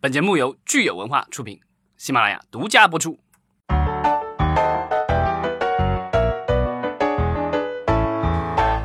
[0.00, 1.58] 本节目由聚友文化出品，
[1.96, 3.18] 喜马拉雅独家播出。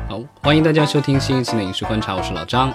[0.08, 2.74] 好，欢迎大家收听新一期的《影视观察》，我是老张。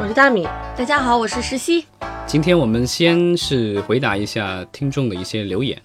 [0.00, 0.44] 我是大米，
[0.74, 1.84] 大家好，我是石溪。
[2.26, 5.78] 今天我们先是回答一下听众的一些留言。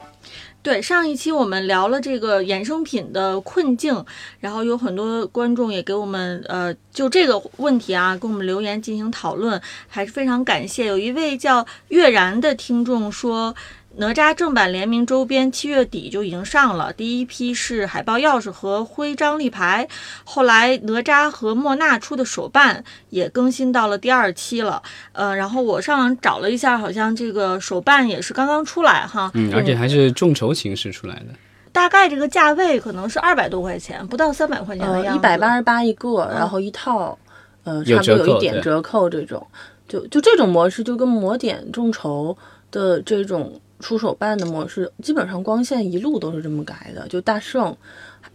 [0.62, 4.06] 对，上一期我们聊了这个衍生品的困境，
[4.40, 10.86] 然后有很多观众也给我们呃就这个问题啊给我们留言进行讨论，还是非常感谢。
[10.86, 13.56] 有一位叫月然的听众说。
[13.98, 19.86] 哪吒正版联名周边七月底就已经上了，第一批是海报、钥匙和徽章立牌，
[20.24, 24.82] 后来哪吒和莫娜出的手办也更新到了第二期了。
[25.12, 31.34] 呃，然后我上网找了一下，好像这个手办也是刚刚出来哈，嗯，而且还是众筹形式出来的，
[31.74, 37.18] 大概这个价位可能是二百多块钱，不到三百块钱的样子，一百八十八一个，然后一套，
[37.64, 39.46] 呃，差不多有一点折扣这种，
[39.90, 42.38] 就就这种模式就跟魔点众筹
[42.72, 43.60] 的这种。
[43.80, 47.76] 出手办的模式，基本上光线一路都是这么改的，就大圣、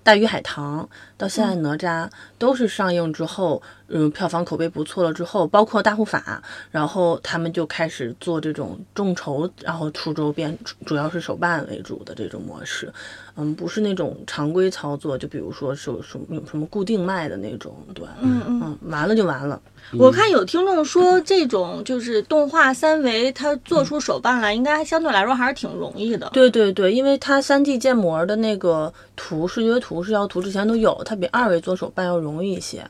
[0.03, 12.93] 大鱼海棠到现在哪吒都是上映之后，嗯，票房口碑不错了之后，包括大护法，然后他们就开始做这种众筹，然后出周边，主要是手办为主的这种模式，
[13.37, 19.61] 嗯，不是那种常规操作，就比如说是什么有什么固定卖的那种，对，嗯嗯，完了就完了。
[19.98, 26.31] 我看有听众说，这种就是动画三维，它做出手办来，应该相对来说还是挺容易的。
[26.33, 32.83] 对对对，因为它三 D 建模的那个图、视觉图、视效图之前都有，它比二维做手办要容易一些。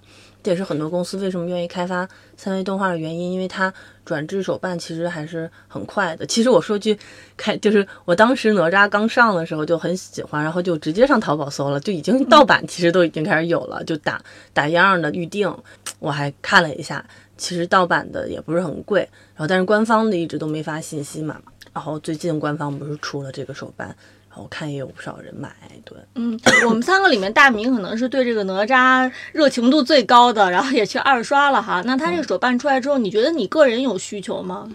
[0.45, 2.07] 这也是很多公司为什么愿意开发
[2.37, 3.73] 三维动画的原因，因为它
[4.05, 6.27] 转制手办其实还是很快的。
[6.27, 6.97] 其实我说句
[7.35, 15.51] 开，就是我当时哪吒刚上的时候就很喜欢，然后就直接上淘宝搜了，就已经盗版，其实都已经开始有了，就打打样的预定。
[15.99, 17.03] 我还看了一下，
[17.39, 19.01] 其实盗版的也不是很贵，
[19.35, 21.41] 然后但是官方的一直都没发信息嘛。
[21.73, 23.97] 然后最近官方不是出了这个手办。
[24.37, 25.51] 我看也有不少人买，
[25.85, 31.83] 对，嗯，我们三个里面，大明可能是对这个哪吒热情度最高的，然后也去二刷了哈。
[31.87, 34.69] 那他这个手办出来之后，你觉得你个人有需求吗？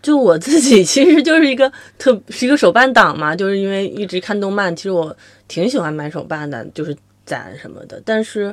[0.00, 5.14] 就我自己其实就是一个特是一个手办党嘛，就是因为一直看动漫，其实我
[5.48, 6.96] 挺喜欢买手办的，就是
[7.28, 8.02] 攒什么的。
[8.04, 8.52] 但是，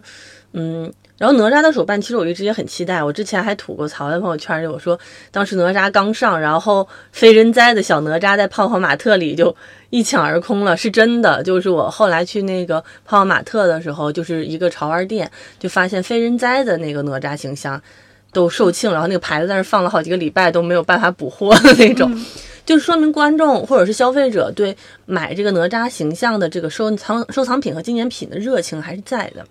[0.52, 0.94] 嗯。
[1.18, 3.02] 然后哪吒的手办，其实我一直也很期待。
[3.02, 5.00] 我之前还吐过槽在朋友圈里，我说
[5.32, 9.56] 当时哪吒刚上，然后非人哉的小哪吒在泡泡玛特里就
[9.92, 11.42] 一抢而空了，是真的。
[11.42, 17.82] 就是我后来去那个泡泡玛特的时候，就是一个潮玩店，就发现非人哉的那个哪吒形象
[18.34, 22.12] 都售罄，然后那个牌子在那放了好几个礼拜都没有办法补货的那种，
[22.66, 29.46] 就说明观众或者是消费者对买这个哪吒形象的这个收藏收藏品和纪念品的热情还是在的。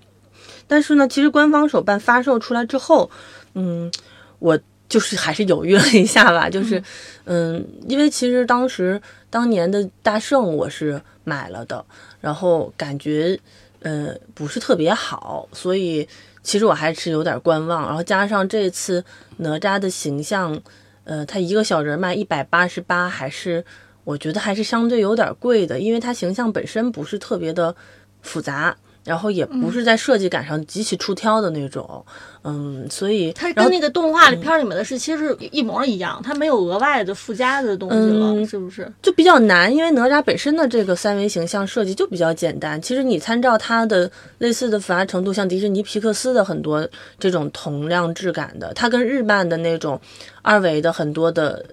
[0.66, 3.10] 但是呢，其实官方手办发售出来之后，
[3.54, 3.92] 嗯，
[4.38, 4.58] 我
[4.88, 6.82] 就是还是犹豫了一下吧，就是，
[7.24, 11.84] 嗯，因为其实当时当年的大圣我是买了的，
[12.20, 13.38] 然后感觉，
[13.80, 16.08] 呃，不是特别好，所以
[16.42, 17.86] 其实我还是有点观望。
[17.86, 19.04] 然后加上这次
[19.36, 20.58] 哪吒的形象，
[21.04, 23.64] 呃，他一个小人卖一百八十八，还是
[24.04, 27.74] 我觉得还是相对有点贵的，因为他形象本身不是特别的
[28.22, 28.76] 复杂。
[29.04, 32.04] 然后也不是在设计感上极其出挑的那种，
[32.42, 38.90] 嗯，所以它跟那个动画片里面的是其实一模一样，它没有额外的附加的东西了，是不是？
[39.02, 42.80] 就比较难，因为哪吒本身的这个三维形象设计就比较简单。
[42.80, 46.88] 其实你参照它的类似的复杂程度，像迪士尼皮克斯的很多
[47.18, 50.00] 这种同样质感的，它跟日漫的那种
[50.42, 51.64] 二维的很多的。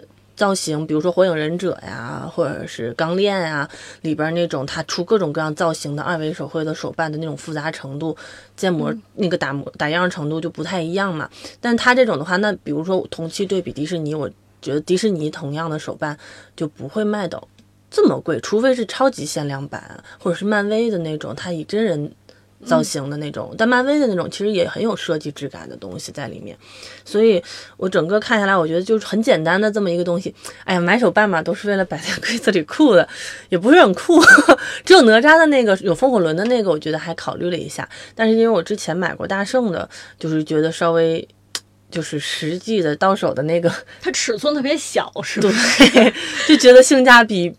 [0.41, 3.69] 造型，比如说《火影忍者》呀，或者是《钢炼》呀，
[4.01, 8.17] 里边那种他出各种各样造型的二维手绘的手办的那种复杂程度，
[8.55, 11.29] 建模那个打磨打样程度就不太一样嘛。
[11.59, 14.27] 但他这种的话，那比如说同期对比迪士尼，我
[14.63, 16.17] 觉得迪士尼同样的手办
[16.55, 17.47] 就不会卖到
[17.91, 22.11] 这么贵，除非是超级限量版，或者是漫威的那种，它以真人。
[22.65, 26.57] 造型的那种，但漫威的那种其实也很有设计质感的东西在里面，
[27.03, 27.41] 所以
[27.77, 30.33] 我整个看下来，我觉得就是很简单的这么一个东西。
[30.63, 33.07] 哎呀，买手办嘛，都是为了摆在 柜子里酷的，
[33.49, 34.21] 也不是很酷。
[34.85, 41.27] 只有哪吒的那个有风火轮的那个，我觉得还考虑了一下，但是因为我之前买过大圣的，就是觉得稍微
[41.89, 43.71] 就是实际的到手的那个，
[44.01, 45.49] 它尺寸特别小，是吧？
[45.93, 46.13] 对，
[46.47, 47.55] 就觉得性价比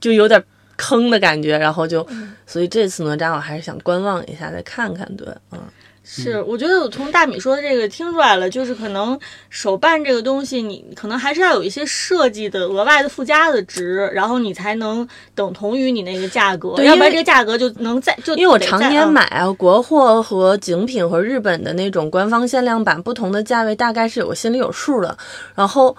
[0.00, 0.42] 就有点。
[0.80, 2.06] 坑的感觉，然后就，
[2.46, 5.06] 所以这次哪吒我还是想观望一下，再看看。
[5.14, 5.58] 对，嗯，
[6.02, 9.18] 是，我觉得我从大米说的这个听出来了，就是可能
[9.50, 25.16] 手办这个东西，你可能还是要有一些设计的额外的附加的值，然后你才能等同于你那个价格，要不然这个价格就能在就因为我常年买啊，国货和精品和日本的那种官方限量版，不同的价位大概是有个心里有数的，
[25.54, 25.94] 然后。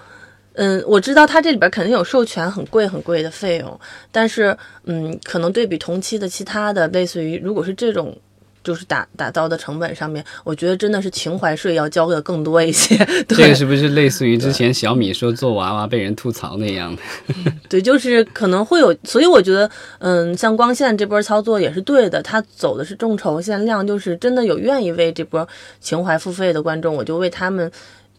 [0.53, 3.79] 嗯，我知道它这里边肯定有授权很贵很贵的费用，
[4.11, 4.55] 但是
[4.85, 8.17] 嗯，可能对比同期的其他的，类似于如果是这种。
[8.63, 12.95] 就是打打造的成本上面，我觉得真的是情怀税要交的更多一些。
[13.27, 17.01] 这个是不是类似于之前小米说做娃娃被人吐槽那样的？
[17.67, 19.67] 对，就是可能会有，所以我觉得，
[19.97, 25.47] 嗯，像光线这波操作也是对的，它走的是众筹限量，就是真的有愿意为这波
[25.79, 27.71] 情怀付费的观众，我就为他们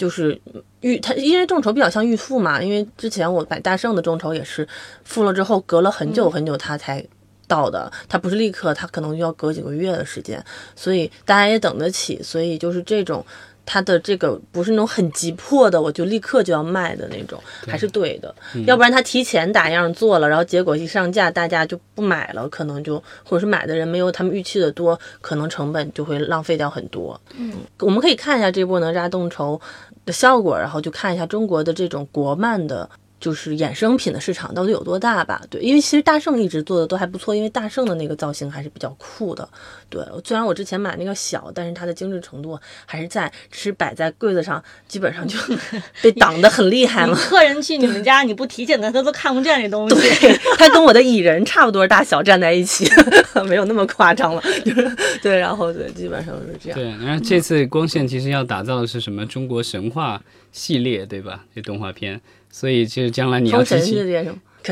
[0.03, 0.41] 就是
[0.81, 4.67] 预他，因为众筹比较像预付嘛，因为之前我买大圣的众筹也是
[5.05, 7.05] 付了之后隔了很久很久他才。
[7.49, 10.43] 到的，他不是立刻，他可能就要隔几个月的时间，
[10.75, 13.23] 所以大家也等得起，所以就是这种，
[13.67, 18.35] 他的这个不是那种很急迫的，我就立刻就要卖的那种，还是对的，
[18.65, 27.21] 要不然他提前打样做了，然后结果一上架，大家就不买了，可能就或者是买的人没有他们预期的多，可能成本就会浪费掉很多。
[27.37, 29.61] 嗯，我们可以看一下这波哪吒众筹
[30.05, 32.89] 的效果，然后就看一下中国的这种国漫的。
[33.23, 35.41] 就是衍生品的市场到底有多大吧？
[35.49, 39.49] 对，因为其实大圣一直做的都还不错，因为大圣的那个造型还是比较酷的。
[39.89, 45.39] 对，虽然我之前买那个小，但是它的精致程度还是在，只是摆在柜子上，基本上就
[46.03, 47.15] 被挡得很厉害嘛。
[47.15, 49.95] 客人去你们家，你不提醒他，他都看不见这东西。
[49.95, 52.91] 对，他跟我的蚁人差不多大小站在一起，
[53.47, 54.43] 没有那么夸张了。
[54.65, 56.77] 就是对，然后对，基本上是这样。
[56.77, 59.25] 对，然后这次光线其实要打造的是什么？
[59.27, 60.21] 中国神话
[60.51, 61.45] 系列，对吧？
[61.55, 62.21] 这动画片。
[62.53, 63.97] 所以就是将来你要集齐，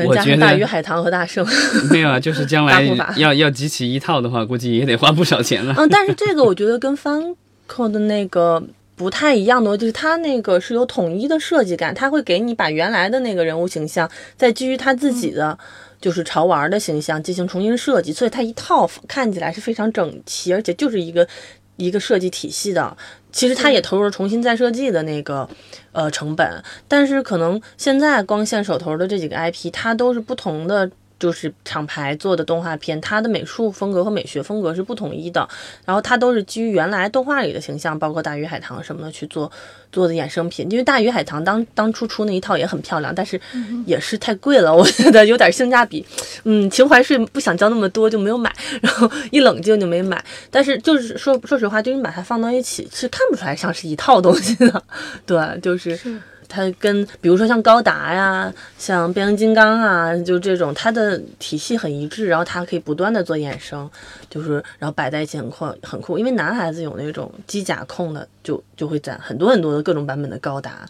[0.07, 1.45] 我觉得大鱼海棠和大圣
[1.91, 2.81] 没有啊，就是将来
[3.17, 5.73] 要要集齐一套的话，估计也得花不少钱了。
[5.77, 7.35] 嗯，但是这个我觉得跟方
[7.67, 8.63] 扣的那个
[8.95, 15.57] 不太一样的，就是它那个是有统一的设计感，它会给你把原来的那个人物形象，再基于他自己的
[15.99, 21.27] 就是潮玩的形象进行重新设计，所以它一套看起来是非常整齐，而且就是一个
[21.75, 22.95] 一个设计体系的。
[23.31, 25.47] 其实它也投入了重新再设计的那个，
[25.91, 30.89] 呃，成本，但是可能现在光线手头的这几个 IP，它都是不同的。
[31.21, 35.47] 就是厂牌做的动画片，它的美术风格和美学风格是不统一的，
[35.85, 39.51] 然后它都是基于原来动画里的形象，包括大鱼海棠什么的去做
[39.91, 40.67] 做的衍生品。
[40.71, 43.39] 因为大鱼海棠当当初出那一套也很漂亮，但是
[43.85, 46.03] 也是太贵了，我觉得有点性价比，
[46.45, 48.51] 嗯，情怀税不想交那么多就没有买，
[48.81, 50.25] 然后一冷静就没买。
[50.49, 54.83] 但是就是说说实话，就你把它放到一起是看不出来像是一套东西的，
[55.27, 56.19] 对，就是。
[56.51, 63.89] 它跟比如说像高达呀，像变形金刚啊，就这种它的体系很一致，然后它可以不断的做衍生，
[64.29, 66.19] 就是然后摆在一起很酷很酷。
[66.19, 70.85] 因为男孩子有那种机甲控的，就就会攒很多很多的各种版本的高达，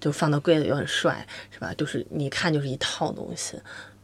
[0.00, 1.72] 就放到柜子又很帅，是吧？
[1.78, 3.56] 就是你看就是一套东西，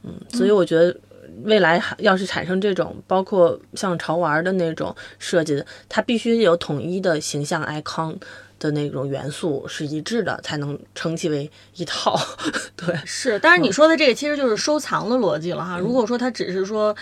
[0.05, 0.97] 嗯，所以我觉得
[1.43, 8.17] 未来要是产生这种包括像潮玩的那种设计的，它必须有统一的形象 icon。
[8.61, 12.17] 的那种元素是一致的，才能称其为一套。
[12.77, 13.37] 对，是。
[13.41, 15.77] 但是你说的这个其实就是收藏的逻辑了哈。
[15.77, 16.95] 如果说它只是说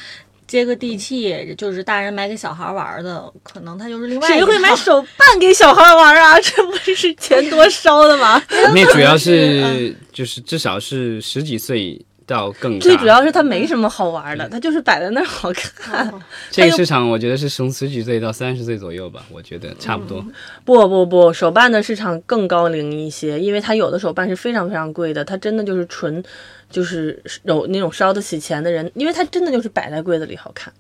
[0.47, 4.29] 接个地气，就是大人买给小孩玩的，可能他就是另外。
[4.29, 6.39] 谁会买手办给小孩玩啊？
[6.41, 8.43] 这不是钱多烧的吗？
[8.75, 12.03] 那主要是就是至少是十几岁。
[12.29, 16.13] 到更最主要是它没什么好玩的，它就是摆在那儿好看。
[16.53, 20.25] 这个市场我觉得是从十几岁到三十岁左右吧，我觉得差不多。
[20.65, 26.23] 不不不，手办的市场更高龄一些，因为它有的手办是非常非常贵的，它真的就是纯。
[26.71, 30.73] 就是有那种烧得起钱的人，因为它真的就是摆在柜子里好看，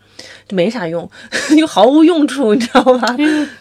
[0.47, 1.09] 就没啥用，
[1.57, 3.17] 又毫无用处，你知道吗？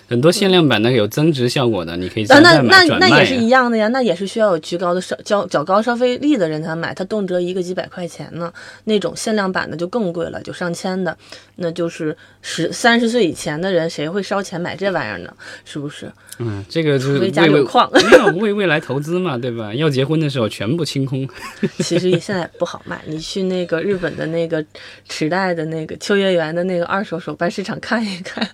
[0.09, 8.51] 很多限量版的有增值效果的，你可以那那那那也是一样的呀，那也是需要有极高的消较较高消费力的人才买，它动辄一个几百块钱呢。
[8.85, 11.17] 那种限量版的就更贵了，就上千的，
[11.57, 15.33] 那就是十三十岁以前的人谁会烧钱买这玩意儿呢？
[15.65, 16.11] 是不是？
[16.39, 19.73] 嗯，这个就是为为没有为未来投资嘛，对吧？
[19.73, 21.27] 要结婚的时候全部清空。
[21.79, 24.63] 其实现在不好卖，你去那个日本的那个
[25.07, 28.47] 池袋的那个秋叶原的那个二手手办市场看一看。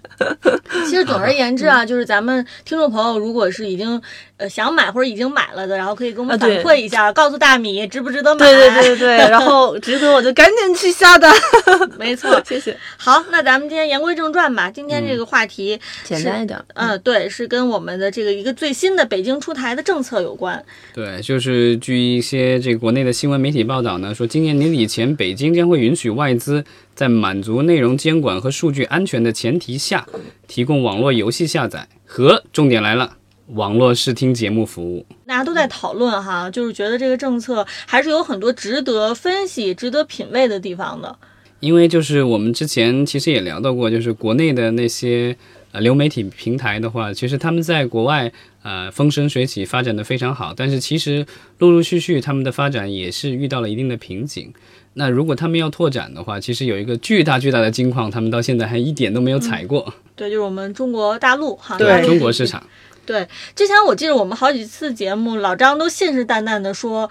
[0.86, 4.02] 其实总而言之啊，就是咱们听众朋友如果是已经
[4.38, 8.46] 呃想买或者已经买了的，然后可以给我们反馈一下，告诉大米值不值得买。
[8.46, 11.34] 对对对对，然后值得我就赶紧去下单。
[11.98, 12.78] 没错，谢谢。
[12.98, 14.70] 好，那咱们今天言归正传吧。
[14.70, 16.60] 今天这个话题简单一点。
[16.74, 20.64] 嗯，对，是跟我们的这个一个最新的北京出台的政策有关。
[20.94, 30.06] 对，就是据一些这个国内的新闻媒体报道呢，说今年年底前，北京将会允许外资在满足内容监管和数据安全的前提下，
[30.48, 33.16] 提供网络游戏下载和重点来了，
[33.54, 35.06] 网络视听节目服务。
[35.26, 41.16] 大家都在讨论哈，就是觉得这个政策还是有很多值得分析、值得品味的地方的。
[41.62, 45.38] 因为就是我们之前其实也聊到过，就是国内的那些。
[45.74, 48.32] 呃流媒体平台的话，其实他们在国外
[48.64, 50.54] 呃风生水起，发展的非常好。
[50.56, 51.26] 但是其实
[51.58, 54.54] 陆陆续续他们的发展也是遇到了一定的瓶颈。
[54.94, 59.94] 那如果他们要拓展的话，其实有一个巨大巨大的金矿，他们到现在还一点都没有采过。
[60.16, 62.64] 对，就是我们中国大陆哈，对中国市场。
[63.06, 67.10] 对，之前我记得我们好几次节目，老张都信誓旦旦的说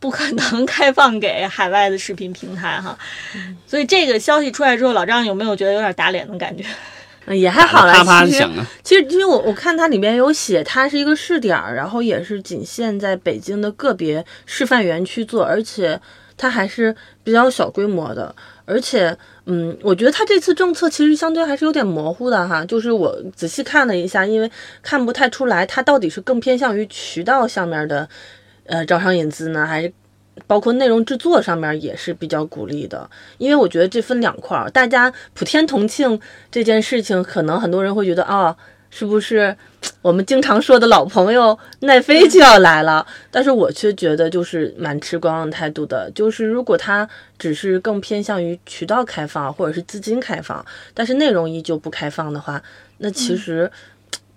[0.00, 2.96] 不可能 开放给海外的视频平台哈，
[3.66, 6.64] 所以这个消息出来之后，老张有没有觉得有点打脸的感觉？
[7.26, 7.94] 嗯也还好啦。
[7.94, 8.66] 啪啪其实响啊！
[8.82, 16.00] 其实因为我我看它里面有写，它是一个试点儿，然后也是仅限在北京的个别示范园区做，而且
[16.36, 19.16] 它还是比较小规模的，而且
[19.46, 24.50] 嗯，我觉得它这次政策其实相对还是有点模糊的哈，就是我仔细看了一下，因为
[24.82, 28.08] 看不太出来它到底是更偏向于渠道上面的
[28.66, 29.92] 呃招商引资呢，还是
[30.46, 38.56] 包括内容制作上面也是比较鼓励的，因为我觉得这分两块儿，大家普天同庆这件事情，可能很多人会觉得啊、
[38.90, 39.56] 是不是
[40.02, 43.06] 我们经常说的老朋友奈飞就要来了？
[43.30, 52.62] 但是我却觉得就是蛮持观望态度的，就是如果它只是更偏向于渠道开放或者是资金开放，但是内容依旧不开放的话，
[52.98, 53.70] 那其实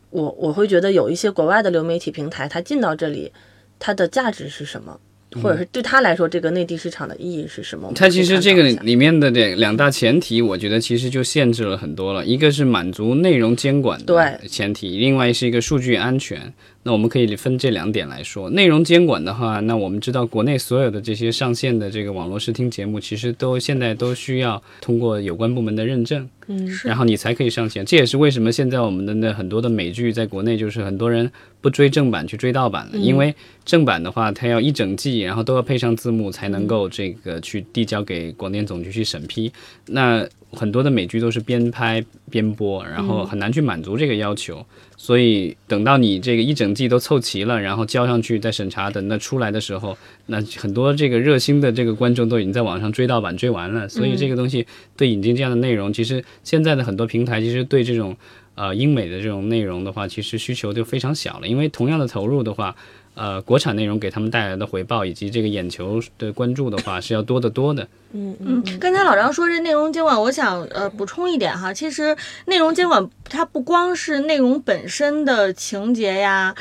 [0.09, 3.31] 我我会觉得有一些国外的流媒体平台，它进到这里，
[3.77, 4.99] 它的价值是什么？
[5.41, 7.91] 或者是对他来说，这个内地市场的意义是什么？
[7.93, 12.25] 它其实这个里面的这两大前提，我觉得其实就限制了很多了。
[12.25, 16.53] 一个是满足内容监管的前提，另外是一个数据安全。
[16.87, 18.49] 那我们可以分这两点来说。
[18.51, 27.85] 内容监管的话，那我们知道国内所有的这些上线的这个网络视听节目，其实都现在都需要通过有关部门的认证，嗯，然后你才可以上线。
[27.85, 31.29] 这也是为什么现在我们的那很多的美剧在国内就是很多人
[31.59, 39.51] 不追正版去追盗版了，因为正版的话它要一整季，然后都要配上字幕才能够这个去递交给广电总局去审批。
[39.87, 42.01] 那很多的美剧都是边拍
[42.31, 44.65] 边播，然后很难去满足这个要求。
[44.99, 53.87] 所以等到你这个一整季都凑齐了，然后交上去再审查，等那出来的时候，那很多这个热心的这个观众都已经在网上追盗版追完了。
[53.87, 54.65] 所以这个东西
[54.97, 58.17] 对引进这样的内容，其实现在的很多平台其实对这种
[58.55, 61.47] 呃英美的这种内容的话，其实需求就非常小了。
[61.47, 62.75] 因为同样的投入的话，
[63.17, 67.87] 呃，国产内容给他们带来的回报以及这个眼球的关注的话，是要多得多的。
[68.13, 76.55] 嗯嗯，刚才老张说这内容监管，我想呃补充一点哈，其实内容监管它不光是内容本身的情节呀。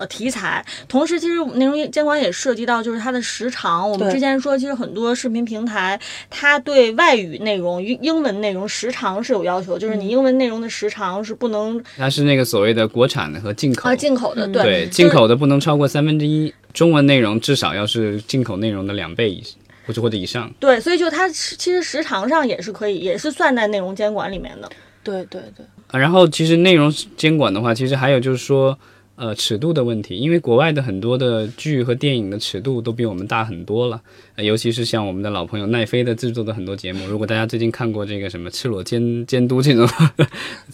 [0.00, 3.88] 呃，题材，同时其实内容监管也涉及到就是它的时长。
[3.88, 13.90] 我们之前说，其实很多视频平台，它对外语内容、英英文内容时长是有要求，就是你英文内容的时长是不能它是那个所谓的国产的和进口。
[13.90, 19.44] 啊进口的，对对，进口的不能超过三分之一，中文内容至少要是进口内容的两倍以
[19.86, 20.50] 或者或者以上。
[20.58, 24.70] 对，所以就它其实时长上也是可以，也是算在内容监管里面的。
[25.02, 28.78] 对对对，啊，然后其实内容监管的话，其实还有就是说，
[29.20, 34.00] 呃，尺度的问题，因为国外的很多的剧和电影的尺度都比我们大很多了，
[34.34, 39.86] 呃尤其是像我们的老朋友奈飞的制作的很多节目，如果大家最近看过这个什么《赤裸监监督》这种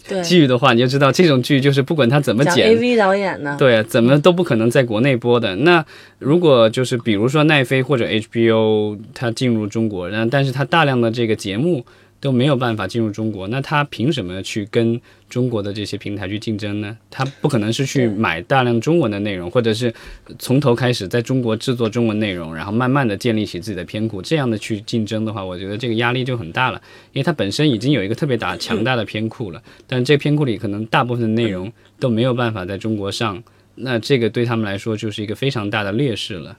[0.07, 0.23] 对。
[0.23, 5.53] 剧的话，你就知道这种剧就是不管它怎么剪，AV 导演呢，对，怎么都不可能在国内播的。
[5.57, 5.85] 那
[6.17, 11.85] 如果就是比如说奈飞或者 HBO 它进入中国，那但是它大量的这个节目
[12.19, 16.97] 都没有办法进入中国，那他凭什么去跟中国的这些平台去竞争呢？
[17.11, 19.93] 他不可能是去买大量中文的内容，或者是
[20.39, 26.81] 从头开始在中国制作中文内容，然后慢慢的建立起自己的偏库，这样的去竞争的话，我觉得这个压力就很大了，
[27.13, 33.43] 因为它本身已经有一个特别大强大的偏库了，但这片库里可能大部分内容都没有办法在中国上。
[33.79, 36.57] 那这个对他们来说就是一个非常大的劣势了。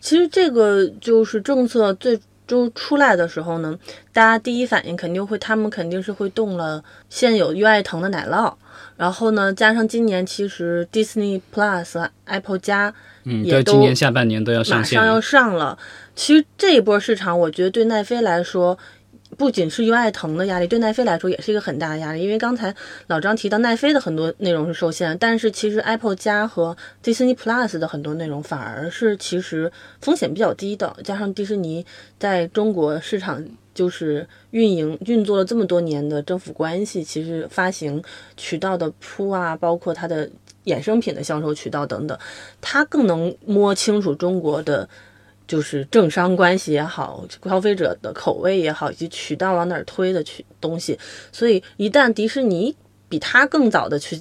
[0.00, 3.78] 其实这个就是政策最终出来的时候呢，
[4.12, 8.52] 大家第一反应肯定会，他们肯定是会动了现有优爱腾的奶酪，
[8.96, 12.92] 然后呢，加上今年其实 Disney Plus、Apple 加
[13.24, 15.20] 嗯，也都今年下半年都要马上线上要。
[15.20, 15.78] 上了。
[16.16, 18.76] 其实这一波市场，我觉得对奈飞来说，
[19.36, 22.22] 不仅是优爱腾的压力，对奈飞来说也是一个很大的压力。
[22.22, 22.74] 因为刚才
[23.08, 29.70] 老张提到奈飞的很多内容是受限，但是其实 Apple 加和 Disney Plus 的很多内容反而是其实
[30.00, 30.96] 风险比较低的。
[31.04, 31.84] 加上迪士尼
[32.18, 33.44] 在中国市场
[33.74, 38.02] 就是运营运作了这么多年的政府关系，其实发行
[38.36, 40.28] 渠道的铺啊，包括它的
[40.64, 42.18] 衍生品的销售渠道等等，
[42.60, 44.88] 它更能摸清楚中国的。
[45.48, 50.96] 就是政商关系也好，消费者的口味也好，以及渠道往哪儿推的去东西，
[51.32, 52.76] 所以一旦迪士尼
[53.08, 54.20] 比它更早的去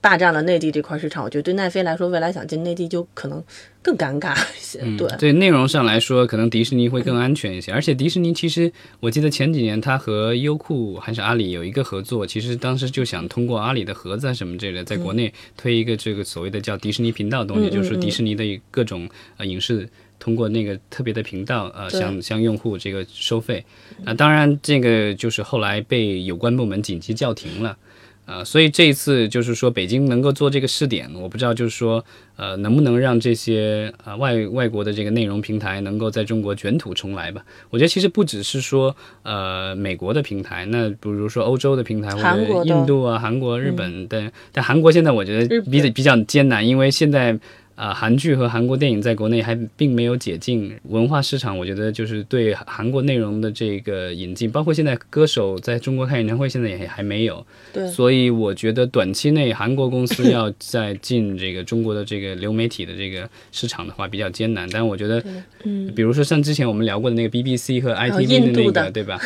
[0.00, 3.42] 霸占了内地这块市场，我觉得对奈飞来说，未来想进内地就可能
[3.82, 4.78] 更尴尬一些。
[4.98, 7.72] 对，对内容上来说，可能迪士尼会更安全一些。
[7.72, 19.88] 而且迪士尼其实，我记得前几年它和优酷还是阿里有一个合作，其实当时就想通过阿里的盒子啊什么之类的，在国内推一个这个所谓的叫迪士尼频道的东西，就是迪士尼的各种呃影视。
[20.24, 23.62] 通过那个特别的频道，呃，向向用户这个收费，
[24.04, 27.76] 那、当然这个就是后来被有关部门紧急叫停了，
[28.24, 32.02] 呃，所以这一次就是说北京能够做这个试点，我不知道就是说
[32.36, 37.44] 呃能不能让这些呃外外国的这个内容平台能够在中国卷土重来吧？
[37.68, 47.38] 我觉得其实不只是说呃美国的平台，那比如说欧洲的平台或者印度啊、韩国、日本的，但韩国现在我觉得比比较艰难，因为现在。
[47.74, 57.44] 啊、韩剧和韩国电影在国内还并没有解禁，文化市场我觉得就是对韩国内容的这个引进，包括现在歌手在中国开演唱会，现在也还没有。
[57.72, 64.68] 对所以我觉得短期内韩国公司要再进这个中国的这个流媒体的这个市场的话比较艰难。
[64.70, 65.22] 但我觉得，
[65.64, 69.20] 嗯，比如说像之前我们聊过的那个 BBC 和 ITV 的那个，对吧？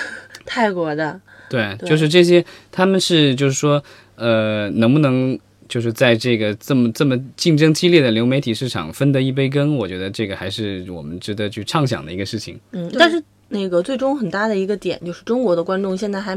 [0.47, 3.83] 泰国的，对，对就是这些，他们是就是说，
[4.17, 9.77] 呃，能不能就是在这个这么这么竞争激烈的流媒体市场分得一杯羹？
[9.77, 12.59] 我觉得这个还是我们值得去畅想的一个事情。
[12.73, 16.37] 嗯，但是那个最终很大的一个点就是中国的观众现在还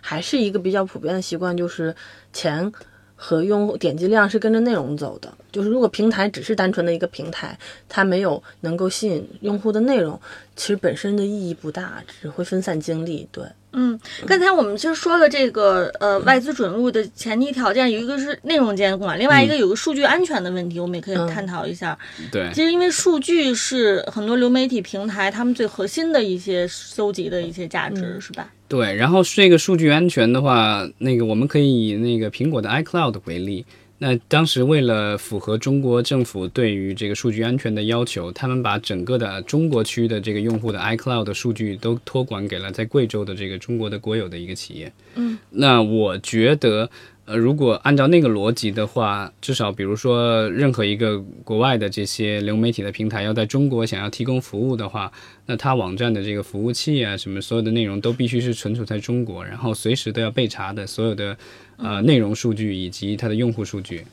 [0.00, 1.94] 还是一个比较普遍的习惯，就是
[2.32, 2.72] 钱
[3.14, 5.32] 和用户点击量是跟着内容走的。
[5.50, 7.58] 就是如果平台只是单纯的一个平台，
[7.88, 10.20] 它没有能够吸引用户的内容，
[10.56, 13.28] 其实本身的意义不大，只会分散精力。
[13.30, 21.98] 对，嗯，刚才我们其实说了这个呃外资准入的前提条件，有一个是内容监管，另外一个有个数据安全的问题，我们也可以嗯探讨一下。
[22.30, 28.48] 对，其实因为数据是很多流媒体平台他们最核心的一些搜集的一些价值，嗯是吧？
[28.68, 33.64] 对，然后这个数据安全的话，那个我们可以以那个苹果的 iCloud 为例。
[34.02, 44.92] 那当时为了符合中国政府对于这个数据安全的要求，他们把整个的中国区的这个用户的 iCloud 的数据都托管给了在贵州的这个中国的国有的一个企业。
[45.14, 46.90] 嗯，那我觉得，
[47.24, 55.10] 呃，如果按照那个逻辑的话，至少比如说任何一个国外的这些流媒体的平台要在中国想要提供服务的话，
[55.46, 61.36] 那它网站的这个服务器啊，什么所有的内容都必须是存储在中国，然后随时都要被查的所有的
[61.76, 64.04] 呃内容数据以及它的用户数据。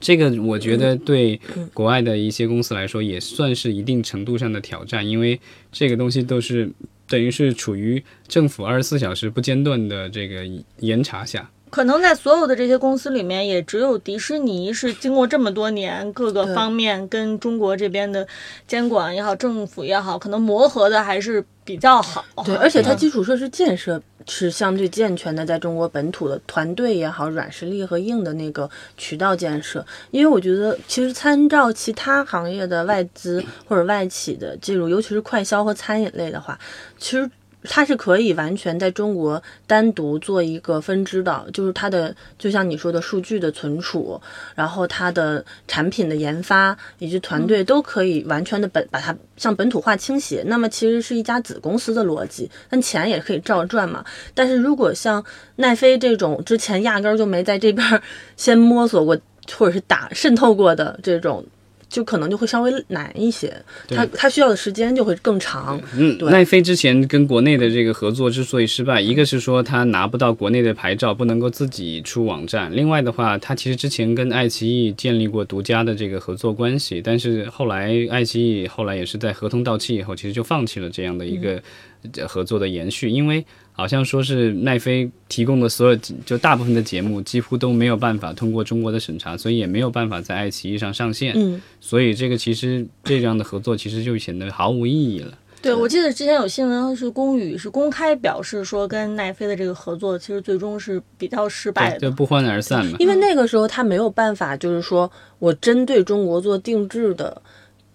[0.00, 1.40] 这个我觉得对
[1.72, 5.38] 国外的一些公司来说也算是一定程度上的挑战，因为
[5.70, 6.68] 这个东西都是
[7.08, 10.44] 等于是处于政府二十四小时不间断的这个
[10.80, 11.48] 严查下。
[11.70, 18.26] 可能在所有的这些公司里面，也只有迪士尼是经过这么多年各个方面跟中国这边的
[18.66, 22.24] 监管也好、政府也好，可能磨合的还是比较好。
[22.44, 29.84] 对，而且它嗯基础设施建设是相对健全的，在中国本土的团队也好，软实力和硬的那个渠道建设。
[30.10, 36.58] 因为我觉得，其实参照其他行业的外资或者外企的进入，尤其是快消和餐饮类的话，
[36.98, 37.30] 其实。
[37.64, 44.20] 它是可以完全在中国单独做一个分支的，就是它的，就像你说的数据的存储，
[44.54, 50.44] 然后它的产品的研发以及团队都可以完全的本把它向本土化倾斜。
[50.46, 54.04] 那么其实是一家子公司的逻辑，但钱也可以照赚嘛。
[54.34, 55.24] 但是如果像
[55.56, 58.02] 奈飞这种之前压根儿就没在这边
[58.36, 59.18] 先摸索过，
[59.56, 61.44] 或者是打渗透过的这种。
[61.88, 63.50] 就可能就会稍微难一些，
[63.88, 65.80] 它它需要的时间就会更长。
[65.96, 66.30] 嗯，对。
[66.30, 91.32] 奈飞之前跟国内的这个合作之所以失败，一个是说他拿不到国内的牌照，不能够自己出网站；另外的话，他其实之前跟爱奇艺建立过独家的这个合作关系，但是后来爱奇艺后来也是在合同到期以后，其实就放弃了这样的一个呃合作的延续，因为好像说是奈飞提供的所有就大部分的节目几乎都没有办法通过中国的审查，所以也没有办法在爱奇艺上上线。
[91.36, 95.32] 嗯，所以这个其实这样的合作其实就显得毫无意义了。
[95.60, 102.10] 对，我记得之前有新闻是龚宇是公开表示说，跟奈飞的这个合作其实最终是比较失败的，就。
[102.12, 102.96] 不欢而散嘛。
[103.00, 107.42] 因为那个时候他没有办法，就是说我针对中国做定制的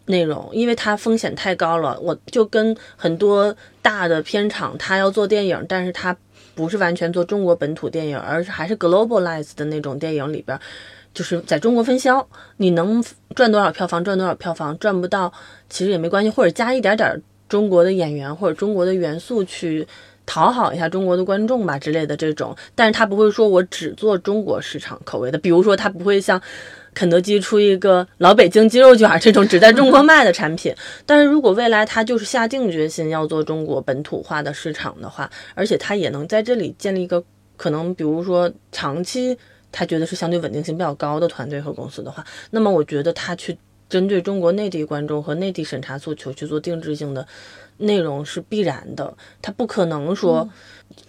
[0.06, 2.00] 内容，因为它风险太高了。
[2.02, 6.16] 我就跟很多大的片厂，他要做电影，但是他
[6.56, 10.60] 不是完全做中国本土电影，而是还是 globalize 的那种电影里边。
[11.14, 13.04] 就是在中国分销，你能
[13.36, 15.32] 赚多少票房赚多少票房，赚不到
[15.70, 19.88] 其实也没关系，或者加一点点中国的演员或者中国的元素去
[20.26, 26.42] 讨好一下中国的观众吧之类的这种，但是他不会说我只做中国市场口味的，比如说他不会像
[26.94, 30.74] 肯德基出一个老北京鸡肉卷这种只在中国卖的产品，
[31.06, 37.24] 但是如果未来他就是下定决心要做中国本土化的市场的话，而且他也能在这里建立一个
[37.58, 39.38] 可能，比如说长期。
[39.76, 43.58] 他觉得是相对稳定性比较高的团队和公司的话，那么我觉得他去
[43.90, 47.26] 针对中国内地观众和内地审查诉求去做定制性的
[47.78, 50.50] 内容是必然的，他不可能说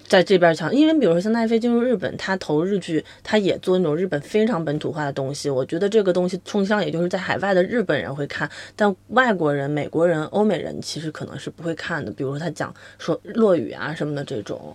[0.07, 14.75] 在这边强，因为比如说像奈飞进入日本，他投日剧，他也做那种日本非常本土化的东西，我觉得这个东西冲向也就是在海外的日本人会看，但外国人、美国人、欧美人其实可能是不会看的，比如说他讲说落雨啊什么的这种，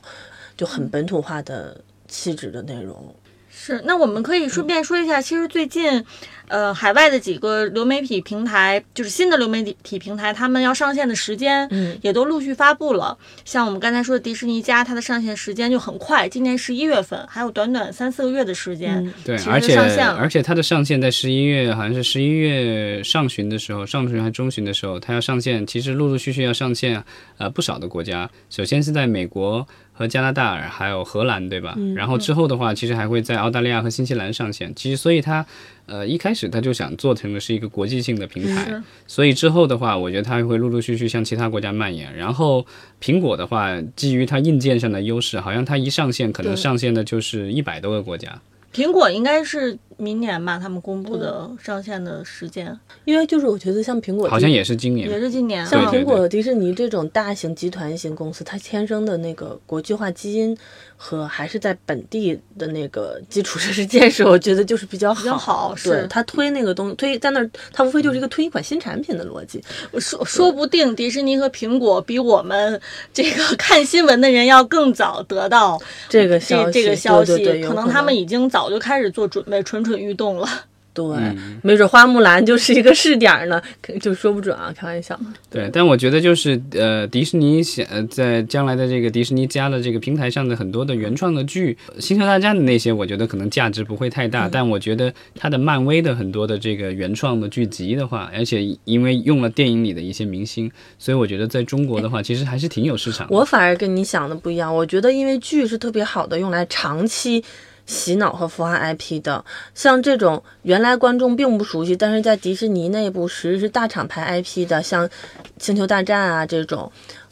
[0.56, 1.76] 就很本土化的
[2.08, 3.14] 气质的内容。
[3.62, 6.02] 是，那我们可以顺便说一下，其实最近，
[6.48, 13.18] 呃，海外的几个流媒体平台，就是新的流媒体平台，他们要上线的时间，嗯也都陆续发布了。
[13.44, 27.04] 像我们刚才说的迪士尼家，它的上线时间就很快，今年十一月份，还有短短三四个月的时间，嗯对，而且上线而且它的上线在十一月，好像是十一月上旬的时候，上旬还中旬的时候，它要上线，其实陆陆续续要上线
[27.38, 28.30] 呃不少的国家。
[28.50, 29.68] 首先是在美国
[30.00, 31.74] 和加拿大，还有荷兰，对吧？
[31.76, 34.74] 嗯然后之后的话，其实还会在澳大利亚和新西兰上线。
[34.74, 35.46] 其实所以它
[35.88, 42.16] 呃一开始它就想做成的是一个国际性的平台，所以之后的话，我觉得它会陆陆续续向其他国家蔓延。
[42.16, 42.66] 然后
[43.02, 48.40] 苹果的话，基于它硬件上的优势，好像它一上线可能上线的就是一百多个国家。
[48.74, 55.10] 苹果应该是明年吧，他们公布的上线的时间，因为就是我觉得像苹果好像也是今年。
[55.10, 55.66] 也是今年。
[55.68, 60.58] 像苹果、迪士尼这种大型集团型公司，它天生的那个国际化基因
[60.96, 65.20] 和还是在本地的那个基础设施建设，我觉得就是比较好。
[65.20, 69.62] 比较好对是它推那个东推在那儿，它无非就是一个推一款新产品的逻辑。
[70.00, 72.80] 说说不定迪士尼和苹果比我们
[73.14, 80.48] 这个看新闻的人要更早得到这个消息，这这个消息，对对对可能他们已经早就开始做准备，蠢蠢欲动了。
[80.92, 85.18] 对，嗯没准花木兰就是一个试点儿呢， 可就说不准啊，开玩笑。
[85.50, 103.34] 对，但我觉得就是呃，迪士尼想呃在将来的这个迪士尼家的这个平台上的很多的原创的剧，《星球大战》的那些，我觉得可能价值不会太大，但我觉得它的漫威的很多的这个原创的剧集的话，而且因为用了电影里的一些明星，所以我觉得在中国的话，其实还是挺有市场的。
[103.34, 107.42] 我反而跟你想的不一样，我觉得因为剧是特别好的，用来长期
[107.90, 109.44] 洗脑和孵化 IP 的。
[109.74, 115.06] 像这种原来观众并不熟悉，但是在迪士尼内部其实是大厂牌 IP 的，像
[115.58, 116.92] 《星球大战》啊这种。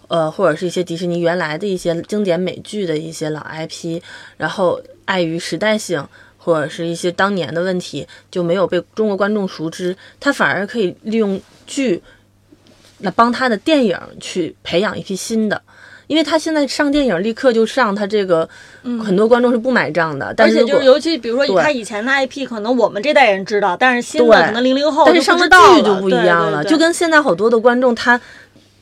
[0.10, 4.02] 呃，或者是一些迪士尼原来的一些经典美剧的一些老 IP，
[4.38, 12.02] 然后碍于时代性或者是一些当年的问题，就没有被中国观众熟知，它反而可以利用剧
[13.00, 15.62] 来帮他的电影去培养一批新的。
[16.08, 18.48] 因为他现在上电影立刻就上，他这个
[19.04, 20.34] 很多观众是不买账的。
[20.36, 28.20] 但而且是就是尤其比如说对他以前的 IP，可能我们这代人知道，但是新的可能零零后就但是上了剧就不一样了，对对对就跟现在好多的观众他。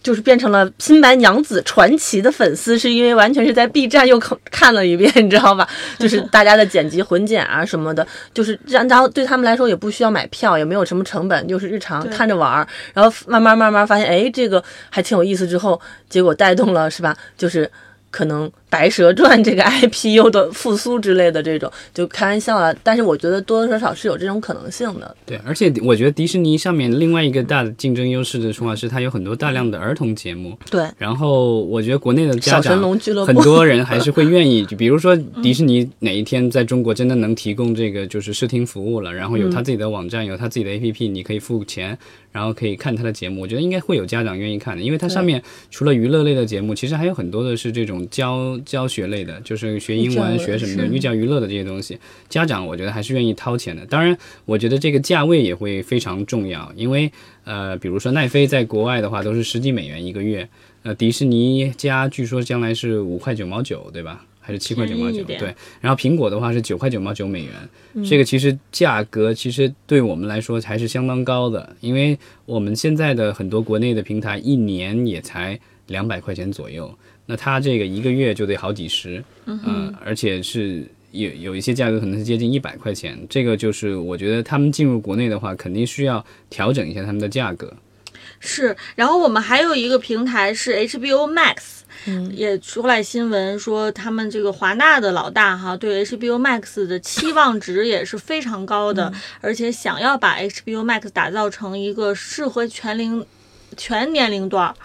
[0.05, 5.67] 就是变成了《新白娘子传奇》的粉丝，是因为完全是在 B 站又看看了一遍，你知道吧？
[5.97, 17.17] 就是大家的剪辑混剪啊什么的，就是然然后对他们来说也不需要买票，也没有什么成本，就是日常看着玩儿，然后慢慢慢慢发现，哎，这个还挺有意思，之后结果带动了是吧？
[17.35, 17.67] 就是
[18.15, 22.73] 可能《白蛇传》这个 IP 又的复苏之类的这种，就开玩笑啊。
[22.81, 25.13] 但是我觉得多多少少是有这种可能性的。
[25.25, 30.57] 对，而且我觉得迪士尼上面另外一个大的竞争优势的说法是，它有很多大量的儿童节目。
[30.71, 32.81] 对，然后我觉得国内的家长
[33.25, 41.97] 很多人还是会愿意，就比如说迪士尼哪一天在中国真的能提供这个就是视听服务了，然后有他自己的网站，有他自己的 APP，你可以付钱，
[42.31, 43.41] 然后可以看他的节目。
[43.41, 51.97] 我觉得应该会有家长愿意看的，因为它上面除了娱乐类的节目，其实还有很多的是这种教教学类的，就是学英文、学什么的寓教于乐的这些东西。
[52.29, 53.85] 家长我觉得还是愿意掏钱的。
[53.85, 57.11] 当然，我觉得这个价位也会非常重要，因为
[57.43, 60.47] 呃，比如说奈飞在国外的话都是十几美元一个月，
[60.83, 64.25] 呃，迪士尼家据说将来是五块九毛九，对吧？
[64.39, 65.23] 还是七块九毛九？
[65.23, 65.55] 对。
[65.81, 72.15] 然后苹果的话是九块九毛九美元，这个其实价格其实对我们来说还是相当高的，因为
[72.45, 80.85] 我们现在的很多国内的平台一年也才两百块钱左右，那它这个一个月就得好几十，嗯、而且是。
[81.11, 87.73] 有有一些价格可能是接近一百块钱，这个就是我觉得他们进入国内的话，肯定需要调整一下他们的价格。
[88.41, 103.25] 是，然后我们还有一个平台是 HBO Max，嗯也出来新闻说他们这个华纳的老大哈对 HBO Max 的期望值也是非常高的，而且想要把 HBO Max 打造成一个适合全龄
[103.77, 104.75] 全年龄段儿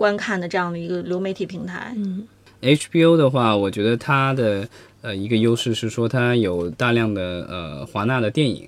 [0.00, 1.92] 观看的这样的一个流媒体平台。
[1.94, 2.26] 嗯
[2.62, 4.66] HBO 的话，我觉得它的
[5.02, 8.66] 呃一个优势是说它有大量的呃华纳的电影，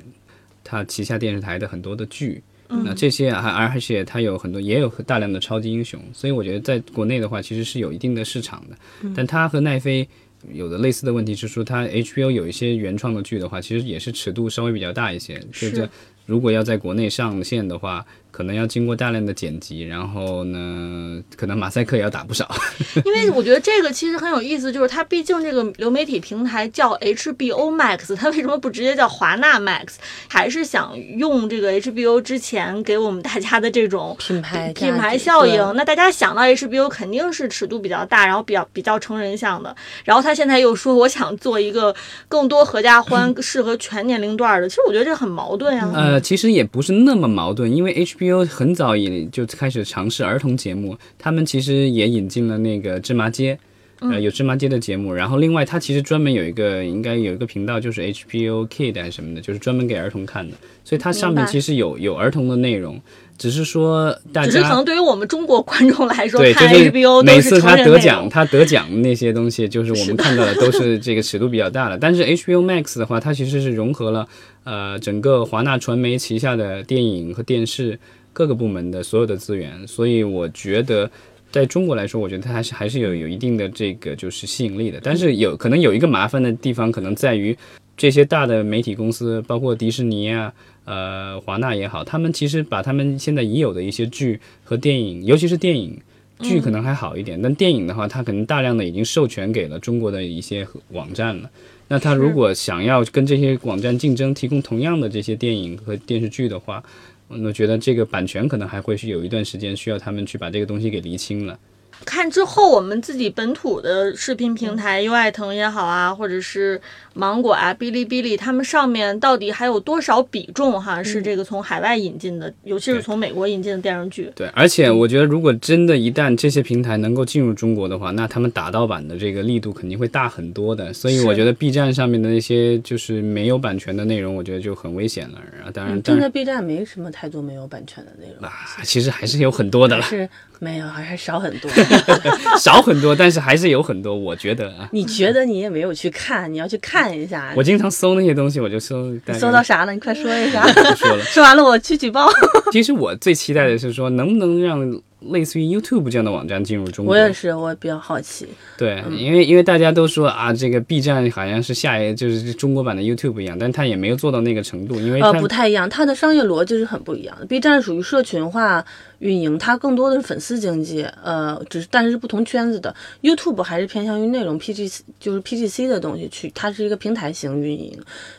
[0.63, 2.43] 它旗下电视台的很多的剧。
[2.69, 8.77] 那这些还而且它有很多也有大量的超级英雄，所以我觉得在国内的话其实是有一定的市场的。
[9.15, 10.07] 但它和奈飞
[10.53, 15.89] 有的类似的问题是说，它 HBO 有一些原创的剧的话，其实也是尺度稍微比较大一些，就是
[16.27, 18.05] 如果要在国内上线的话。
[18.33, 22.51] 可能要经过大量的剪辑，然后呢，可能马赛克也要打不少。
[23.05, 29.97] 因为我觉得这个其实很有意思，就是它毕竟这个流媒体平台叫 HBO Max，它为什么不直接叫华纳 Max？
[30.29, 35.61] 还是想用这个 HBO 之前给我们大家的这种品牌品牌效应。
[35.77, 39.77] 那大家想到 HBO 肯定是尺度比较大，然后比较比较成人向的。
[40.05, 41.95] 然后他现在又说我想做一个
[42.29, 44.67] 更多合家欢、 适合全年龄段的。
[44.67, 45.87] 其实我觉得这很矛盾呀。
[45.95, 48.22] 呃，其实也不是那么矛盾，因为 HBO。
[48.23, 53.59] HBO 很早也就开始尝试儿童节目，他们其实也引进了那个芝麻街，
[53.99, 55.13] 呃，有芝麻街的节目。
[55.13, 60.57] 然后另外，它其实专门有一个，应该有一个频道，就是 HBO Kid 还是什么的，就是专门给儿童看的。
[60.85, 63.01] 所以它上面其实有有儿童的内容，
[63.43, 71.99] 只是说大家只是可能对于我们中国观众来说，对，看 HBO 每次他得奖，他得奖的那些东西，就是我们看到的都是这个尺度比较大的。
[71.99, 74.29] 但是 HBO Max 的话，它其实是融合了
[74.63, 77.99] 呃整个华纳传媒旗下的电影和电视。
[78.35, 81.11] 各个部门的所有的资源，所以我觉得
[81.51, 84.99] 在中国来说，我觉得它还是还是有有一定的这个就是吸引力的。
[85.03, 87.55] 但是有可能有一个麻烦的地方，可能在于
[87.97, 90.53] 这些大的媒体公司，包括迪士尼啊、
[90.85, 96.01] 呃华纳也好，他们其实把他们现在已有的一些剧和电影，尤其是电影
[96.41, 101.51] 剧可能还好一点，但电影的话，它可能大量的已经授权给了中国的一些网站了。
[101.89, 106.83] 那他如果想要跟这些网站竞争，提供同样的这些电影和电视剧的话，
[107.29, 111.59] 我觉得这个版权可能还会是有一段时间需要他们去把这个东西给厘清了。
[112.05, 116.81] 看之后，我们自己本土的视频平台，优爱腾也好啊，或者是
[117.15, 121.03] 芒果啊、哔哩哔哩，他们上面到底还有多少比重哈？
[121.03, 124.31] 是这个从海外引进的，尤其是从美国引进的电视剧。
[124.35, 130.93] 对，而且我觉得，如果真的一旦这些平台能够进入中国的话，那他们打盗版的这个力度肯定会大很多的。
[130.93, 135.39] 所以我觉得 B 站上面的那些就是没有版权的内容，我觉得就很危险了。
[135.57, 140.03] 然后当然，现在 B 站没什么太多没有版权的内容啊，其实还是有很多的了。
[140.03, 140.29] 是
[140.63, 141.69] 没有，还少很多。
[142.57, 144.15] 少很多，但是还是有很多。
[144.15, 147.53] 我觉得啊，你觉得你也没有去看，你要去看一下。
[147.57, 149.13] 我经常搜那些东西，我就搜。
[149.35, 149.93] 搜到啥了？
[149.93, 150.63] 你快说一下。
[150.73, 151.25] 不说了。
[151.27, 152.29] 说完了，我去举报。
[152.71, 155.03] 其实我最期待的是说，能不能让。
[155.31, 158.49] 类似于 YouTube 这样的网站进入中国，我也是，我比较好奇。
[158.77, 167.47] 对，因为因为大家都说啊，这个 B 站好像是下一就是中国版的 YouTube 一样，但它也没有做到那个程度，因为呃不太一样，它的商业逻辑是很不一样的。
[167.47, 168.85] B 站属于社群化
[169.21, 177.97] 运营，它更多的是粉丝经济，呃，只是但是不同圈子的 YouTube 还是偏向于内容 PG 就是 PGC 的东西去，它是一个平台型运营，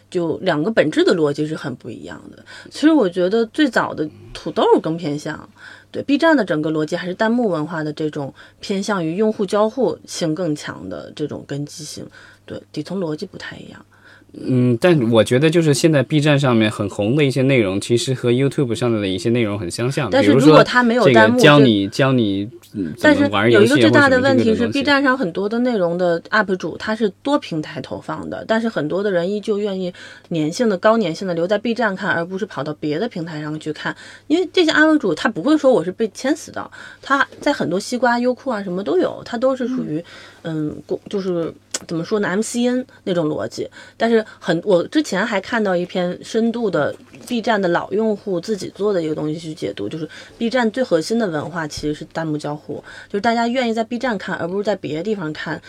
[0.09, 2.43] 就两个本质的逻辑是很不一样的。
[2.69, 5.49] 其实我觉得最早的土豆更偏向。
[5.93, 12.05] 对 B 站的整个逻辑还是弹幕文化的这种偏向于用户交互性更强的这种根基性，
[12.45, 13.85] 对底层逻辑不太一样。
[14.35, 20.09] 嗯，但我觉得就是现在 B 站上面很红的一些内容，其实和 YouTube 上面的一些内容很相像。
[20.09, 22.49] 但是如果它没有弹幕，教你教你。
[22.99, 29.93] 但是有一个最大的问题是，B 站上很多的内容的 UP 主他是多平台投放的，但是很多的人依旧愿意
[30.31, 36.71] 粘性的高粘性的留在 B 站看，而不是跑到别的平台上去看，因为这些 UP 主他不会说我是被牵死的，
[37.03, 40.03] 他在很多西瓜、优酷啊什么都有，他都是属于
[40.41, 40.75] 嗯，
[41.07, 41.53] 就是。
[41.87, 46.95] 怎么说呢？MCN 那种逻辑，但是很，我之前还看到一篇深度的
[47.27, 55.61] B 站的老用户自己做的一个东西去解读，就是 B 站最核心的文化其实是弹幕交互，就是大家愿意在 B 站看，而不是在别的地方看。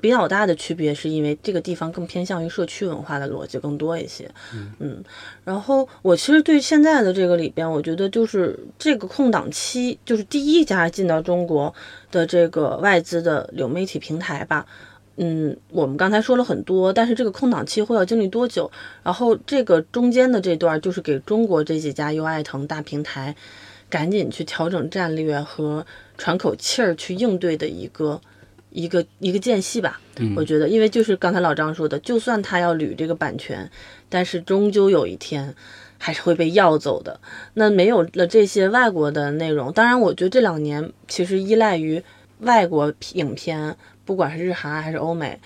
[0.00, 4.30] 比较大的区别是因为这个地方更偏向于社区文化的逻辑更多一些。
[4.78, 5.02] 嗯，
[5.44, 11.74] 然后我其实对现在的这个里边，我觉得就是这个空档期，就是第一家进到中国
[12.12, 14.64] 的这个外资的流媒体平台吧。
[15.18, 18.70] 嗯，我们刚才说了很多，但是这个空档期会要经历多久？
[19.02, 23.34] 然后这个中间的这段就是给中国这几家优爱腾大平台
[23.88, 25.86] 赶紧去调整战略和
[26.18, 28.20] 喘口气儿去应对的一个
[28.70, 29.98] 一个一个间隙吧。
[30.36, 33.70] 我觉得，因为就是刚才老张说的，就算他要捋这个版权，
[34.10, 35.54] 但是终究有一天
[35.96, 37.18] 还是会被要走的。
[37.54, 42.02] 那没有了这些外国的内容，当然，我觉得这两年其实依赖于
[42.40, 43.74] 外国影片。
[44.06, 45.38] 不管是日韩还是欧美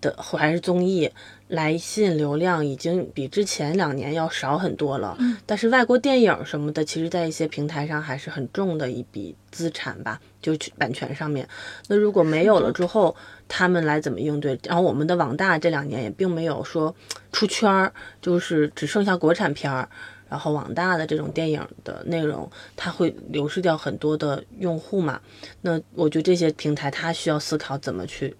[0.00, 1.08] 的，还是综艺
[1.48, 5.16] 来吸引流量，已经比之前两年要少很多了。
[5.20, 11.46] 嗯，但是外国电影什么的，其实在一些平台上还是很重的一笔资产吧，就版权上面。
[11.88, 13.14] 那如果没有了之后，
[13.46, 14.58] 他们来怎么应对？
[14.64, 16.94] 然后我们的网大这两年也并没有说
[17.32, 19.88] 出圈儿，就是只剩下国产片儿。
[20.28, 25.20] 然后网大的这种电影的内容，它会流失掉很多的用户嘛？
[25.60, 28.34] 那我觉得这些平台它需要思考怎么去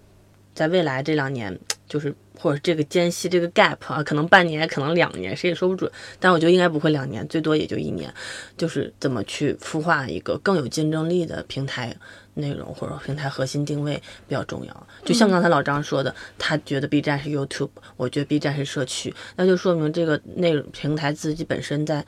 [0.53, 5.91] 在未来这两年，就是或者这个间隙这个 gap 啊，可能半年，可能两年，谁也说不准。
[6.19, 8.13] 但我觉得应该不会两年，最多也就一年。
[8.57, 11.95] 就是怎么去孵化一个更有竞争力的平台
[12.37, 14.87] 内容，或者平台核心定位比较重要。
[15.03, 22.05] 就像刚才老张说的，他觉得 B 站是 YouTube，我觉得 B 站是社区，那就说明这个内容平台自己本身在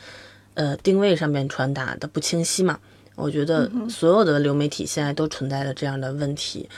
[0.54, 2.80] 呃定位上面传达的不清晰嘛。
[3.16, 6.70] 我觉得所有的流媒体现在都存在着这样的问题。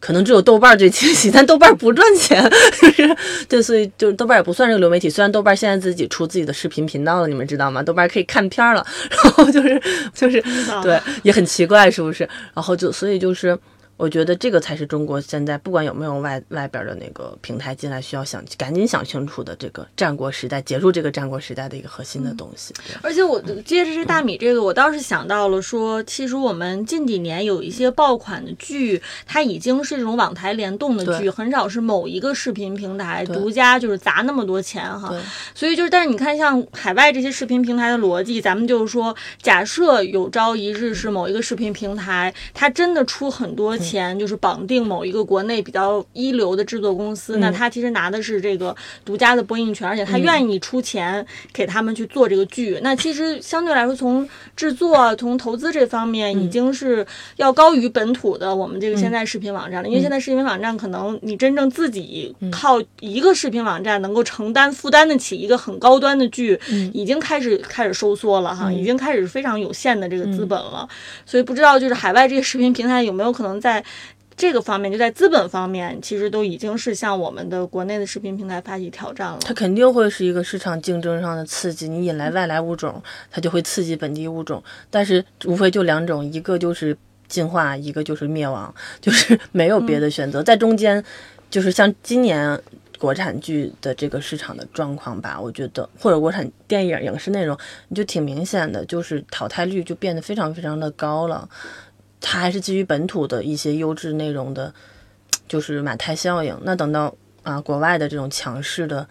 [0.00, 2.42] 可能只有豆瓣最清晰， 但豆瓣不赚钱，
[2.80, 3.16] 就 是
[3.48, 5.08] 对，所以就是豆瓣也不算是个流媒体。
[5.10, 7.82] 虽然豆瓣现在自己出自己的视频频道了，你们知道吗？
[7.82, 9.80] 豆瓣可以看片了， 然后就是
[10.14, 10.42] 就是
[10.82, 12.28] 对，也很奇怪，是不是？
[12.54, 13.58] 然后就所以就是。
[13.96, 22.74] 我觉得这个才是中国现在不管有没有外外边的那个平台进来，需要想赶紧想清楚的这个战国时代结束这个战国时代的一个核心的东西。
[23.00, 35.14] 而且我接着这大米这个，我倒是想到了说，其实我们近几年有一些爆款的剧，它已经是这种网台联动的剧，很少是某一个视频平台独家就是砸那么多钱哈。
[35.54, 43.74] 所以就是，但是你看像海外这些视频平台的逻辑，咱们就是说，假设有朝一日是某一个视频平台，它真的出很多。
[43.86, 52.78] 钱就是绑定某一个国内比较一流的制作公司，那他其实拿的是这个独家的播映权，而且他愿意出钱给他们去做这个剧。
[52.82, 59.88] 那其实相对来说，从制作、从投资这方面，已经是要高于本土的我们这个现在视频网站了。
[59.88, 66.58] 因为现在视频网站可能你真正自己靠一个视频网站能够承担负担得起一个很高端的剧，
[66.92, 70.88] 已经开始开始收缩了哈，已经开始非常有限的这个资本了。
[71.24, 73.75] 所以不知道就是海外这些视频平台有没有可能在。
[73.76, 73.84] 在
[74.36, 79.38] 这个方面，就在资本方面，其实都已经是向我们的国内的视频平台发起挑战了。
[79.40, 84.62] 它肯定会是一个市场竞争上的刺激，你引来外来物种，它就会刺激本地物种。
[84.90, 86.94] 但是无非就两种，一个就是
[87.28, 90.42] 进化，一个就是灭亡，就是没有别的选择。
[90.42, 91.02] 在中间，
[91.50, 92.60] 就是像今年
[92.98, 97.56] 国产剧的这个市场的状况吧，我觉得或者国产电影影视内容，
[97.88, 101.48] 你就挺明显的，就是淘汰率就变得非常非常的高了。
[102.20, 104.72] 它还是基于本土的一些优质内容的，
[105.46, 106.56] 就是马太效应。
[106.64, 109.06] 那等到啊，国外的这种强势的，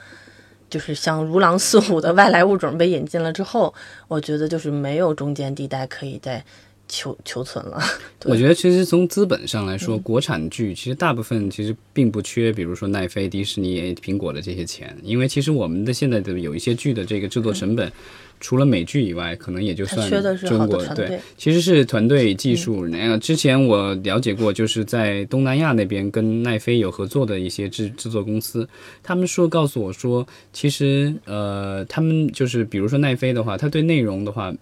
[0.69, 3.73] 就是像如狼似虎的外来物种被引进了之后，
[4.07, 6.43] 我觉得就是没有中间地带可以再
[6.89, 7.81] 求求存了。
[8.25, 17.89] 我觉得其实从资本上来说，国产剧其实大部分其实并不缺，比如说奈飞、迪士尼、苹果的这些钱，因为其实我们的现在的有一些剧的这个制作成本。
[18.45, 20.07] 除了美剧以外，可能也就算
[20.45, 22.87] 中国对，其实是团队技术。
[22.87, 28.69] 那个之前我了解过，就是在东南亚那边跟奈飞有合作的一些制制作公司，
[29.01, 34.53] 他们说告诉我说，其实呃，他们就是比如说奈飞的话，他对内容的话。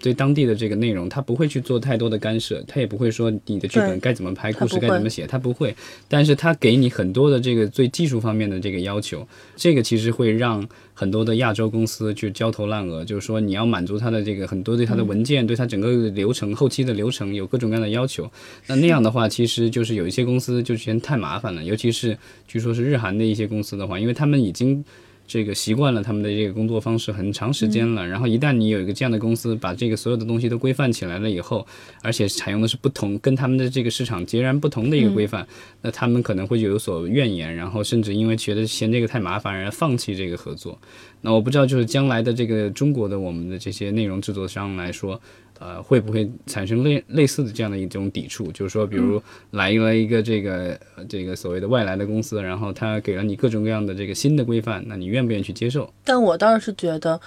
[0.00, 5.74] 对当地的这个内容，他不会去做太多的干涉，他也不会说你的剧本该怎么拍，故事该怎么写，他不会。
[6.08, 13.04] 但是他给你很多的这个最技术方面的这个要求，这个其实会让很多的亚洲公司去焦头烂额。
[13.04, 18.30] 就是说，你要满足他的这个很多对他的文件，对他整个流程后期的流程有各种各样的要求。
[18.66, 22.16] 那那样的话，其实就是有一些公司就嫌太麻烦了，尤其是
[22.48, 24.84] 据说是日韩的一些公司的话，因为他们已经。
[25.26, 31.66] 这个习惯了他们的这个工作方式很长时间了，然后一旦你有一个这样的公司，把这个所有的东西都规范起来了以后，
[32.02, 35.46] 而且采用的是不同跟他们的这个市场截然不同的一个规范，
[35.82, 40.78] 那他们可能会有所怨言，然后甚至因为觉得嫌这个太麻烦，而放弃这个合作。
[41.22, 45.20] 那我不知道，就是将来的这个中国的我们的这些内容制作商来说。
[45.58, 48.50] 呃，会不会产生类类似的这样的一种抵触？
[48.52, 55.92] 就是说，比如来了一个这个这个所谓的外来的公司，然后他给了你各种各样的这个新的规范，那你愿不愿意去接受？
[56.04, 57.20] 但我倒是觉得，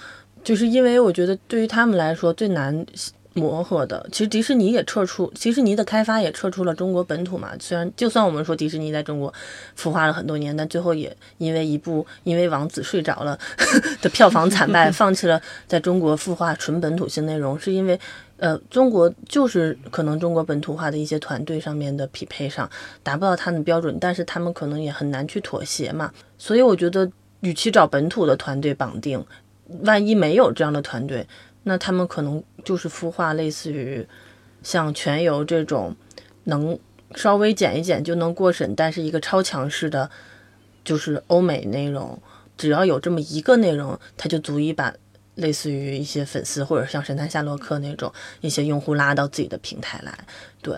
[0.44, 2.86] 就是因为我觉得对于他们来说最难。
[3.38, 7.52] 磨合的，其实迪士尼也撤出，迪士尼的开发也撤出了中国本土嘛。
[7.58, 9.32] 虽然就算我们说迪士尼在中国
[9.78, 13.38] 孵化了很多年，但最后也因为一部因为王子睡着了
[14.02, 17.58] 的票房惨败， 放弃了在中国孵化纯本土性内容。
[17.58, 17.98] 是因为
[18.38, 22.70] 呃，中国就是可能中国本土化的一些团队上面的匹配上
[23.02, 26.12] 达不到他们的标准，但是他们可能也很难去妥协嘛。
[26.38, 29.24] 所以我觉得，与其找本土的团队绑定，
[29.80, 31.26] 万一没有这样的团队。
[31.68, 34.04] 那他们可能就是孵化类似于
[34.62, 35.94] 像全游这种
[36.44, 36.78] 能
[37.14, 40.10] 稍微剪一剪就能过审，但是一个超强势的，
[40.82, 42.20] 就是欧美内容，
[42.56, 44.94] 只要有这么一个内容，它就足以把
[45.34, 50.18] 类似于一些粉丝或者像神探夏洛克那种一些用户拉到自己的平台来。
[50.62, 50.76] 对，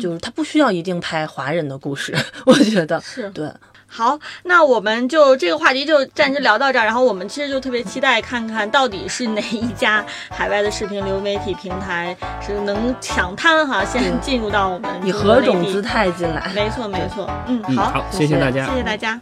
[0.00, 2.12] 就是他不需要一定拍华人的故事，
[2.44, 3.48] 我觉得是对。
[3.94, 6.84] 好，那我们就这个话题就暂时聊到这儿。
[6.86, 16.50] 然后我们其实就特别期待看看到底是哪一家海外的视频流媒体平台是能抢滩哈，先进入到我们以何种姿态进来？
[16.54, 19.20] 没错没错，嗯，嗯，好，好，谢谢大家，谢谢大家。